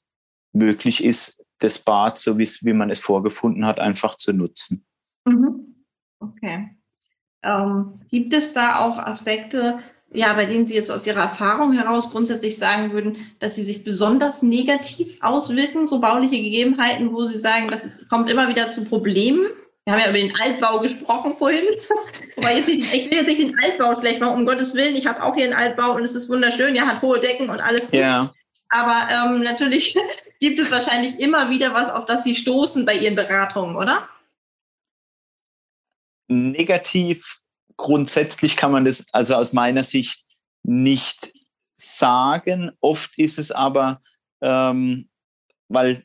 [0.53, 4.85] möglich ist, das Bad, so wie man es vorgefunden hat, einfach zu nutzen.
[5.25, 5.85] Mhm.
[6.19, 6.77] Okay.
[7.41, 9.79] Ähm, gibt es da auch Aspekte,
[10.11, 13.83] ja, bei denen Sie jetzt aus Ihrer Erfahrung heraus grundsätzlich sagen würden, dass sie sich
[13.83, 18.85] besonders negativ auswirken, so bauliche Gegebenheiten, wo Sie sagen, das ist, kommt immer wieder zu
[18.85, 19.47] Problemen?
[19.85, 21.65] Wir haben ja über den Altbau gesprochen vorhin.
[22.35, 24.95] Wobei jetzt ich will jetzt nicht den Altbau schlecht machen, um Gottes Willen.
[24.95, 26.75] Ich habe auch hier einen Altbau und es ist wunderschön.
[26.75, 27.99] Ja, hat hohe Decken und alles gut.
[27.99, 28.31] Ja.
[28.69, 29.95] Aber ähm, natürlich
[30.39, 34.07] gibt es wahrscheinlich immer wieder was, auf das Sie stoßen bei Ihren Beratungen, oder?
[36.27, 37.39] Negativ
[37.79, 40.23] grundsätzlich kann man das also aus meiner Sicht
[40.63, 41.33] nicht
[41.73, 42.71] sagen.
[42.81, 44.01] Oft ist es aber,
[44.41, 45.09] ähm,
[45.69, 46.03] weil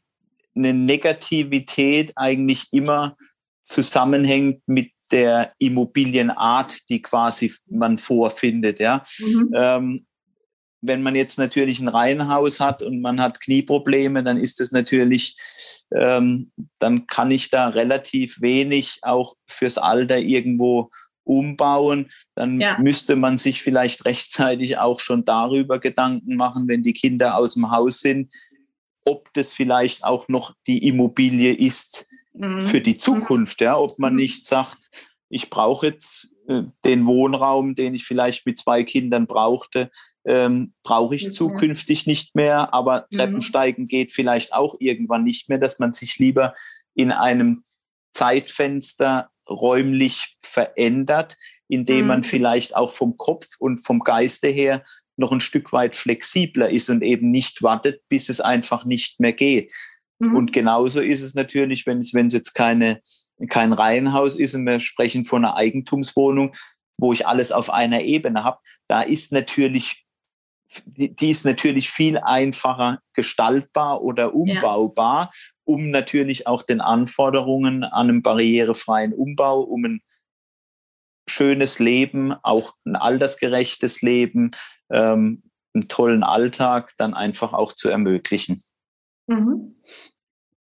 [0.54, 3.16] eine Negativität eigentlich immer
[3.64, 8.78] zusammenhängt mit der Immobilienart, die quasi man vorfindet.
[8.78, 9.02] Ja?
[9.18, 9.50] Mhm.
[9.54, 10.06] Ähm,
[10.80, 15.36] wenn man jetzt natürlich ein Reihenhaus hat und man hat Knieprobleme, dann ist es natürlich,
[15.92, 20.90] ähm, dann kann ich da relativ wenig auch fürs Alter irgendwo
[21.24, 22.78] umbauen, dann ja.
[22.78, 27.70] müsste man sich vielleicht rechtzeitig auch schon darüber Gedanken machen, wenn die Kinder aus dem
[27.70, 28.32] Haus sind,
[29.04, 32.62] ob das vielleicht auch noch die Immobilie ist mhm.
[32.62, 34.20] für die Zukunft, ja, ob man mhm.
[34.20, 34.90] nicht sagt,
[35.28, 39.90] ich brauche jetzt äh, den Wohnraum, den ich vielleicht mit zwei Kindern brauchte,
[40.26, 41.32] ähm, brauche ich okay.
[41.32, 43.16] zukünftig nicht mehr, aber mhm.
[43.16, 46.54] Treppensteigen geht vielleicht auch irgendwann nicht mehr, dass man sich lieber
[46.94, 47.64] in einem
[48.12, 51.36] Zeitfenster räumlich verändert,
[51.68, 52.06] indem mhm.
[52.06, 54.84] man vielleicht auch vom Kopf und vom Geiste her
[55.16, 59.32] noch ein Stück weit flexibler ist und eben nicht wartet, bis es einfach nicht mehr
[59.32, 59.72] geht.
[60.18, 60.36] Mhm.
[60.36, 63.00] Und genauso ist es natürlich, wenn es, wenn es jetzt keine,
[63.48, 66.54] kein Reihenhaus ist und wir sprechen von einer Eigentumswohnung,
[66.98, 70.04] wo ich alles auf einer Ebene habe, da ist natürlich,
[70.84, 75.30] die, die ist natürlich viel einfacher gestaltbar oder umbaubar.
[75.32, 80.02] Ja um natürlich auch den Anforderungen an einen barrierefreien Umbau, um ein
[81.28, 84.50] schönes Leben, auch ein altersgerechtes Leben,
[84.90, 85.42] ähm,
[85.74, 88.62] einen tollen Alltag dann einfach auch zu ermöglichen.
[89.26, 89.74] Mhm.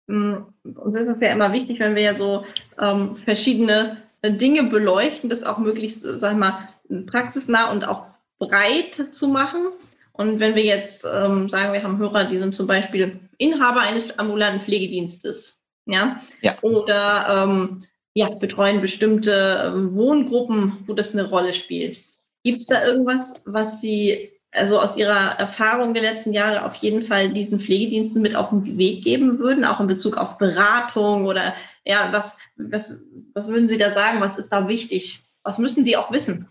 [0.07, 2.45] Mm, uns ist es ja immer wichtig, wenn wir ja so
[2.81, 6.69] ähm, verschiedene Dinge beleuchten, das auch möglichst, sag ich mal,
[7.07, 8.07] praxisnah und auch
[8.38, 9.67] breit zu machen.
[10.12, 14.18] Und wenn wir jetzt ähm, sagen, wir haben Hörer, die sind zum Beispiel Inhaber eines
[14.18, 16.57] ambulanten Pflegedienstes, ja, ja.
[16.62, 17.81] oder ähm,
[18.14, 21.98] ja, betreuen bestimmte ähm, Wohngruppen, wo das eine Rolle spielt.
[22.44, 27.02] Gibt es da irgendwas, was Sie also aus Ihrer Erfahrung der letzten Jahre auf jeden
[27.02, 31.55] Fall diesen Pflegediensten mit auf den Weg geben würden, auch in Bezug auf Beratung oder
[31.85, 33.00] ja, was, was,
[33.35, 34.20] was würden Sie da sagen?
[34.20, 35.20] Was ist da wichtig?
[35.42, 36.48] Was müssen Sie auch wissen?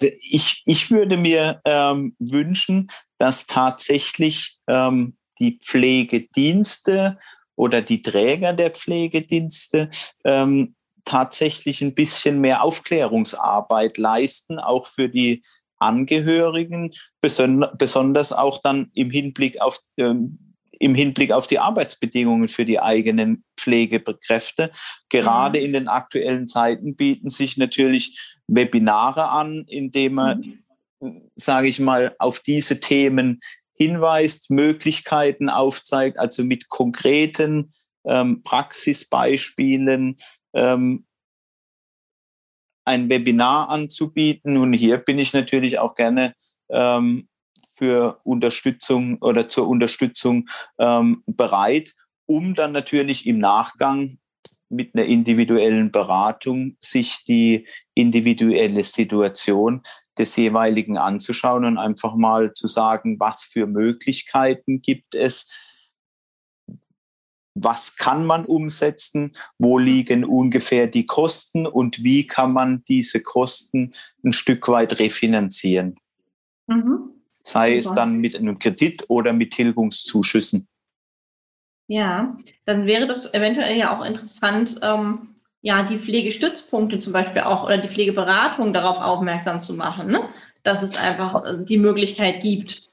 [0.00, 2.88] ich, ich würde mir ähm, wünschen,
[3.18, 7.18] dass tatsächlich ähm, die Pflegedienste
[7.56, 9.90] oder die Träger der Pflegedienste
[10.24, 15.42] ähm, tatsächlich ein bisschen mehr Aufklärungsarbeit leisten, auch für die
[15.78, 20.38] Angehörigen, besonders auch dann im Hinblick auf ähm,
[20.80, 24.70] im Hinblick auf die Arbeitsbedingungen für die eigenen Pflegekräfte.
[25.08, 25.64] Gerade mhm.
[25.64, 30.36] in den aktuellen Zeiten bieten sich natürlich Webinare an, indem er,
[31.00, 31.30] mhm.
[31.36, 33.40] sage ich mal, auf diese Themen
[33.74, 37.72] hinweist, Möglichkeiten aufzeigt, also mit konkreten
[38.04, 40.16] ähm, Praxisbeispielen
[40.54, 41.06] ähm,
[42.84, 44.56] ein Webinar anzubieten.
[44.56, 46.34] Und hier bin ich natürlich auch gerne
[46.70, 47.28] ähm,
[47.72, 51.94] für Unterstützung oder zur Unterstützung ähm, bereit,
[52.26, 54.18] um dann natürlich im Nachgang
[54.68, 59.82] mit einer individuellen Beratung sich die individuelle Situation
[60.18, 65.48] des jeweiligen anzuschauen und einfach mal zu sagen, was für Möglichkeiten gibt es,
[67.54, 73.92] was kann man umsetzen, wo liegen ungefähr die Kosten und wie kann man diese Kosten
[74.24, 75.96] ein Stück weit refinanzieren.
[76.66, 77.10] Mhm.
[77.42, 80.66] Sei es dann mit einem Kredit oder mit Tilgungszuschüssen.
[81.86, 85.33] Ja, dann wäre das eventuell ja auch interessant, ähm,
[85.64, 90.28] ja, die Pflegestützpunkte zum Beispiel auch oder die Pflegeberatung darauf aufmerksam zu machen, ne?
[90.62, 92.90] dass es einfach äh, die Möglichkeit gibt.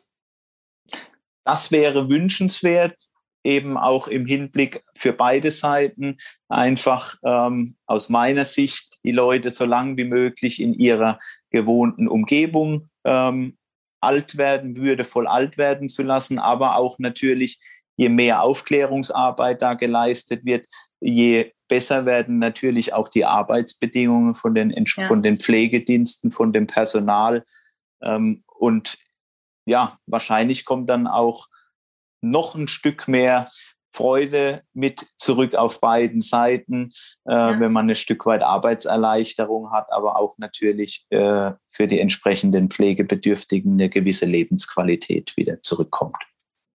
[1.43, 2.95] Das wäre wünschenswert,
[3.43, 6.15] eben auch im Hinblick für beide Seiten,
[6.47, 12.89] einfach ähm, aus meiner Sicht die Leute so lang wie möglich in ihrer gewohnten Umgebung
[13.03, 13.57] ähm,
[13.99, 17.59] alt werden, würdevoll alt werden zu lassen, aber auch natürlich
[17.97, 20.65] je mehr Aufklärungsarbeit da geleistet wird,
[20.99, 25.05] je besser werden natürlich auch die Arbeitsbedingungen von den, ja.
[25.05, 27.45] von den Pflegediensten, von dem Personal.
[28.01, 28.97] Ähm, und
[29.65, 31.47] ja, wahrscheinlich kommt dann auch
[32.21, 33.47] noch ein Stück mehr
[33.93, 36.91] Freude mit zurück auf beiden Seiten,
[37.25, 37.59] äh, ja.
[37.59, 43.73] wenn man ein Stück weit Arbeitserleichterung hat, aber auch natürlich äh, für die entsprechenden Pflegebedürftigen
[43.73, 46.17] eine gewisse Lebensqualität wieder zurückkommt.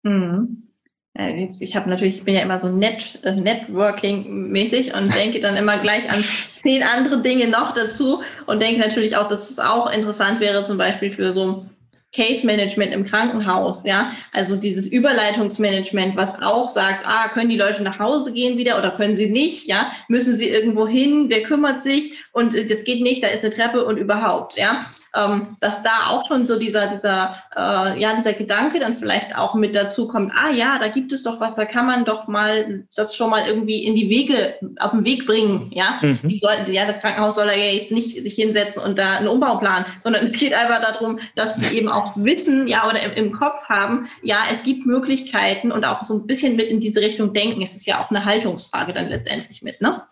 [0.03, 0.70] Mhm.
[1.17, 5.57] Äh, ich habe natürlich, ich bin ja immer so net, äh, Networking-mäßig und denke dann
[5.57, 6.23] immer gleich an
[6.63, 10.77] zehn andere Dinge noch dazu und denke natürlich auch, dass es auch interessant wäre, zum
[10.77, 11.65] Beispiel für so
[12.13, 17.83] Case Management im Krankenhaus, ja, also dieses Überleitungsmanagement, was auch sagt, ah, können die Leute
[17.83, 21.81] nach Hause gehen wieder oder können sie nicht, ja, müssen sie irgendwo hin, wer kümmert
[21.81, 22.21] sich?
[22.33, 26.07] Und äh, das geht nicht, da ist eine Treppe und überhaupt, ja, ähm, dass da
[26.09, 30.33] auch schon so dieser, dieser, äh, ja, dieser Gedanke dann vielleicht auch mit dazu kommt,
[30.35, 33.47] ah ja, da gibt es doch was, da kann man doch mal das schon mal
[33.47, 35.99] irgendwie in die Wege, auf den Weg bringen, ja.
[36.01, 36.19] Mhm.
[36.23, 39.57] Die sollten, ja, das Krankenhaus soll ja jetzt nicht sich hinsetzen und da einen Umbau
[39.57, 43.31] planen, sondern es geht einfach darum, dass sie eben auch wissen, ja, oder im, im
[43.31, 47.33] Kopf haben, ja, es gibt Möglichkeiten und auch so ein bisschen mit in diese Richtung
[47.33, 47.61] denken.
[47.61, 50.03] Es ist ja auch eine Haltungsfrage dann letztendlich mit, ne?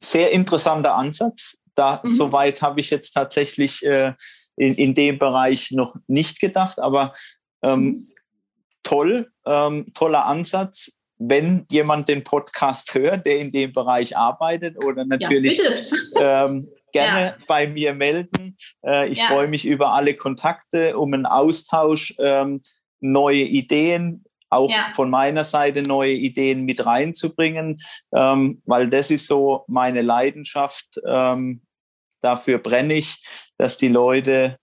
[0.00, 1.58] Sehr interessanter Ansatz.
[1.74, 2.16] Da, mhm.
[2.16, 4.12] Soweit habe ich jetzt tatsächlich äh,
[4.56, 7.14] in, in dem Bereich noch nicht gedacht, aber
[7.62, 8.08] ähm, mhm.
[8.82, 11.00] toll, ähm, toller Ansatz.
[11.20, 15.60] Wenn jemand den Podcast hört, der in dem Bereich arbeitet oder natürlich
[16.14, 17.34] ja, ähm, gerne ja.
[17.46, 18.56] bei mir melden.
[18.84, 19.26] Äh, ich ja.
[19.26, 22.62] freue mich über alle Kontakte, um einen Austausch, ähm,
[23.00, 24.88] neue Ideen, auch ja.
[24.94, 27.78] von meiner Seite neue Ideen mit reinzubringen,
[28.14, 31.00] ähm, weil das ist so meine Leidenschaft.
[31.06, 31.62] Ähm,
[32.20, 33.22] dafür brenne ich,
[33.58, 34.58] dass die Leute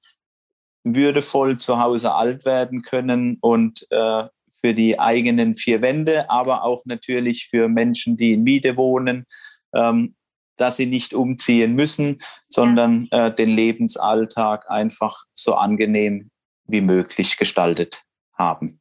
[0.84, 4.26] würdevoll zu Hause alt werden können und äh,
[4.62, 9.26] für die eigenen vier Wände, aber auch natürlich für Menschen, die in Miete wohnen,
[9.74, 10.16] ähm,
[10.58, 13.28] dass sie nicht umziehen müssen, sondern ja.
[13.28, 16.32] äh, den Lebensalltag einfach so angenehm
[16.68, 18.04] wie möglich gestaltet
[18.38, 18.80] haben.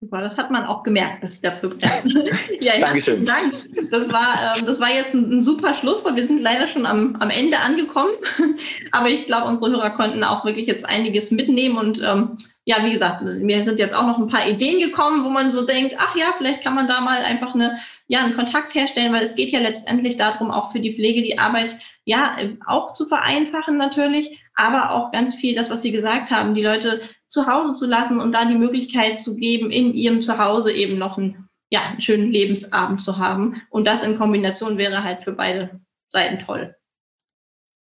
[0.00, 2.30] Super, das hat man auch gemerkt, dass ich dafür brenne.
[2.60, 3.24] ja, Dankeschön.
[3.24, 3.54] Dank.
[3.90, 6.16] Das war, ähm, das war jetzt ein, ein, super Schlusswort.
[6.16, 8.12] Wir sind leider schon am, am Ende angekommen.
[8.92, 11.78] Aber ich glaube, unsere Hörer konnten auch wirklich jetzt einiges mitnehmen.
[11.78, 15.30] Und ähm, ja, wie gesagt, mir sind jetzt auch noch ein paar Ideen gekommen, wo
[15.30, 17.78] man so denkt, ach ja, vielleicht kann man da mal einfach eine,
[18.08, 21.38] ja, einen Kontakt herstellen, weil es geht ja letztendlich darum, auch für die Pflege die
[21.38, 26.54] Arbeit ja auch zu vereinfachen natürlich, aber auch ganz viel das, was Sie gesagt haben,
[26.54, 30.72] die Leute zu Hause zu lassen und da die Möglichkeit zu geben, in ihrem Zuhause
[30.72, 33.62] eben noch einen, ja, einen schönen Lebensabend zu haben.
[33.70, 36.74] Und das in Kombination wäre halt für beide Seiten toll.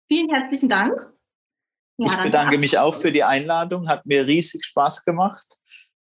[0.08, 0.94] Vielen herzlichen Dank.
[1.98, 3.88] Ja, ich bedanke mich auch für die Einladung.
[3.88, 5.46] Hat mir riesig Spaß gemacht.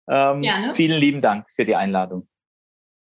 [0.09, 2.28] Ähm, vielen lieben Dank für die Einladung.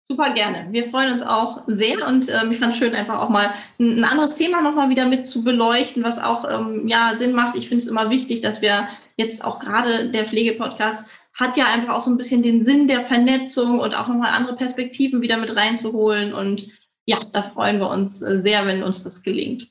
[0.08, 0.68] Super gerne.
[0.70, 3.98] Wir freuen uns auch sehr und ähm, ich fand es schön, einfach auch mal ein,
[3.98, 7.56] ein anderes Thema nochmal wieder mit zu beleuchten, was auch ähm, ja, Sinn macht.
[7.56, 8.86] Ich finde es immer wichtig, dass wir
[9.16, 13.04] jetzt auch gerade der Pflegepodcast hat ja einfach auch so ein bisschen den Sinn der
[13.04, 16.32] Vernetzung und auch nochmal andere Perspektiven wieder mit reinzuholen.
[16.32, 16.68] Und
[17.04, 19.68] ja, da freuen wir uns äh, sehr, wenn uns das gelingt.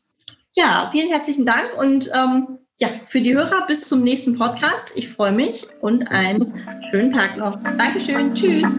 [0.55, 4.91] Ja, vielen herzlichen Dank und ähm, ja, für die Hörer bis zum nächsten Podcast.
[4.95, 6.61] Ich freue mich und einen
[6.91, 7.57] schönen Tag noch.
[7.77, 8.35] Dankeschön.
[8.35, 8.77] Tschüss.